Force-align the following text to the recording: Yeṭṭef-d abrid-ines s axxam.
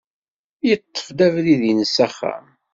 Yeṭṭef-d 0.67 1.19
abrid-ines 1.27 1.89
s 1.95 1.97
axxam. 2.05 2.45